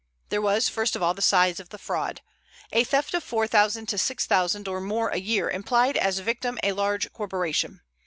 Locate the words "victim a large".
6.17-7.13